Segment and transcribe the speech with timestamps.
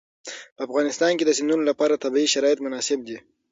[0.55, 3.17] په افغانستان کې د سیندونه لپاره طبیعي شرایط مناسب دي.